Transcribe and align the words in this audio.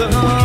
the 0.00 0.39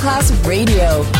Masterclass 0.00 0.32
Radio, 0.46 1.19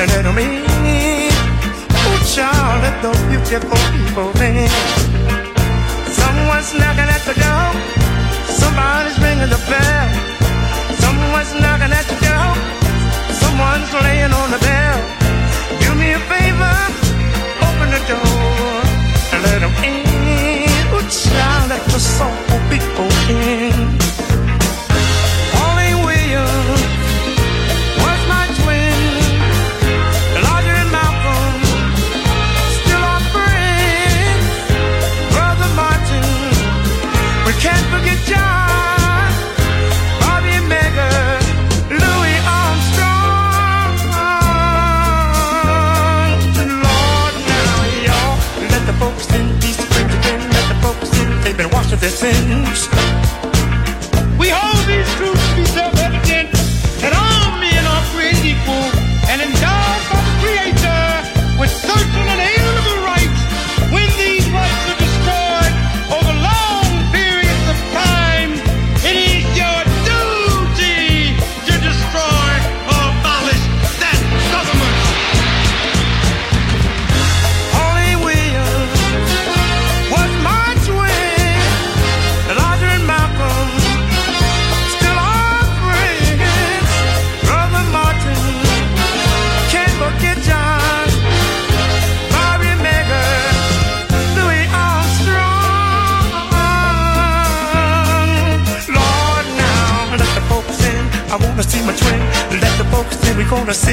an 0.00 0.10
enemy. 0.16 1.28
Oh, 1.92 2.16
Charlie, 2.32 2.94
those 3.04 3.20
beautiful 3.28 3.76
people 3.92 4.32
think. 4.40 4.72
Someone's 6.08 6.72
knocking 6.72 7.10
at 7.16 7.22
the 7.28 7.36
door. 7.36 7.68
Somebody's 8.48 9.18
ringing 9.20 9.50
the 9.52 9.60
bell. 9.68 10.08
Someone's 11.04 11.52
knocking 11.60 11.92
at 11.92 12.06
the 12.08 12.16
door. 12.24 12.50
Someone's 13.42 13.92
laying 14.04 14.32
on 14.32 14.48
the 14.54 14.59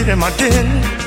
them 0.07 0.23
again. 0.23 1.06